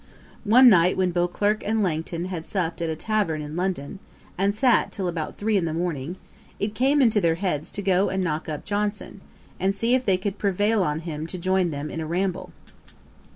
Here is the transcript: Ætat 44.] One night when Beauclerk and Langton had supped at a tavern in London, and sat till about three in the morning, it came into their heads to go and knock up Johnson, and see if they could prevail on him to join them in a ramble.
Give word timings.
Ætat 0.01 0.49
44.] 0.49 0.63
One 0.63 0.69
night 0.71 0.97
when 0.97 1.11
Beauclerk 1.13 1.63
and 1.63 1.83
Langton 1.83 2.25
had 2.25 2.43
supped 2.43 2.81
at 2.81 2.89
a 2.89 2.95
tavern 2.95 3.39
in 3.39 3.55
London, 3.55 3.99
and 4.35 4.55
sat 4.55 4.91
till 4.91 5.07
about 5.07 5.37
three 5.37 5.57
in 5.57 5.65
the 5.65 5.75
morning, 5.75 6.15
it 6.59 6.73
came 6.73 7.03
into 7.03 7.21
their 7.21 7.35
heads 7.35 7.69
to 7.69 7.83
go 7.83 8.09
and 8.09 8.23
knock 8.23 8.49
up 8.49 8.65
Johnson, 8.65 9.21
and 9.59 9.75
see 9.75 9.93
if 9.93 10.03
they 10.03 10.17
could 10.17 10.39
prevail 10.39 10.81
on 10.81 11.01
him 11.01 11.27
to 11.27 11.37
join 11.37 11.69
them 11.69 11.91
in 11.91 11.99
a 11.99 12.07
ramble. 12.07 12.51